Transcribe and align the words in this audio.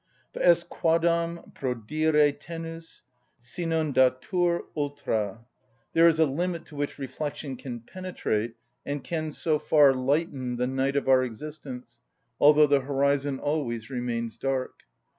But 0.33 0.41
est 0.41 0.67
quadam 0.67 1.51
prodire 1.53 2.31
tenus, 2.39 3.03
si 3.39 3.67
non 3.67 3.93
datur 3.93 4.61
ultra: 4.75 5.45
there 5.93 6.07
is 6.07 6.17
a 6.17 6.25
limit 6.25 6.65
to 6.65 6.75
which 6.75 6.97
reflection 6.97 7.55
can 7.55 7.81
penetrate 7.81 8.55
and 8.83 9.03
can 9.03 9.31
so 9.31 9.59
far 9.59 9.93
lighten 9.93 10.55
the 10.55 10.65
night 10.65 10.95
of 10.95 11.07
our 11.07 11.23
existence, 11.23 12.01
although 12.39 12.65
the 12.65 12.79
horizon 12.81 13.37
always 13.39 13.91
remains 13.91 14.39
dark. 14.39 14.73